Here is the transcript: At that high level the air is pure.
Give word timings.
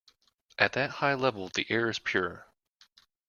At 0.57 0.73
that 0.73 0.89
high 0.93 1.13
level 1.13 1.51
the 1.53 1.67
air 1.69 1.87
is 1.87 1.99
pure. 1.99 2.47